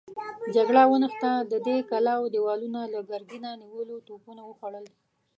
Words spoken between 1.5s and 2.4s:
د دې کلاوو